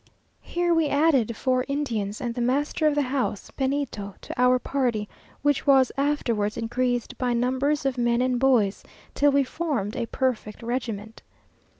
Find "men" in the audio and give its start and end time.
7.99-8.19